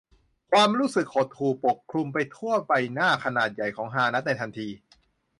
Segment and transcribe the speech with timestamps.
[0.51, 4.67] ความรู้สึกหดหู่ปกคลุมไปทั่วใบหน้าขนาดใหญ่ของฮานัดในทันที